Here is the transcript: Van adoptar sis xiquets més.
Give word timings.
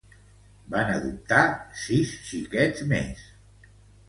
Van 0.75 0.87
adoptar 0.93 1.43
sis 1.83 2.15
xiquets 2.31 2.85
més. 2.95 3.23